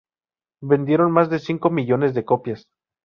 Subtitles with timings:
[0.63, 2.65] Vendieron más de cinco millones de copias.